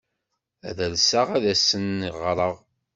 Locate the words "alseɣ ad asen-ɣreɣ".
0.87-2.55